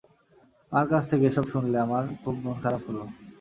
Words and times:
মার 0.71 0.85
কাছ 0.91 1.03
থেকে 1.11 1.23
এসব 1.27 1.45
শুনে 1.51 1.79
আমার 1.85 2.03
খুব 2.21 2.35
মন 2.43 2.55
খারাপ 2.63 2.81
হলো। 2.87 3.03